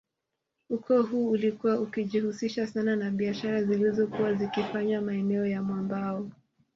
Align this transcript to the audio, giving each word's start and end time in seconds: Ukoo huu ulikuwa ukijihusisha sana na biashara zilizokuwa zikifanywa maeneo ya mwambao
Ukoo 0.69 1.01
huu 1.03 1.29
ulikuwa 1.31 1.79
ukijihusisha 1.79 2.67
sana 2.67 2.95
na 2.95 3.11
biashara 3.11 3.63
zilizokuwa 3.63 4.33
zikifanywa 4.33 5.01
maeneo 5.01 5.45
ya 5.45 5.63
mwambao 5.63 6.29